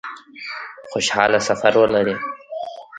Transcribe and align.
خوشحاله 0.91 1.39
سفر 1.47 1.73
ولري 1.81 2.15